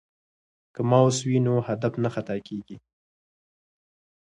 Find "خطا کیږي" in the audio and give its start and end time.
2.15-2.77